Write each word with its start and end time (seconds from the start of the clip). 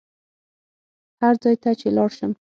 هر 1.21 1.33
ځای 1.43 1.55
ته 1.63 1.69
چې 1.79 1.87
لاړ 1.95 2.09
شم. 2.17 2.31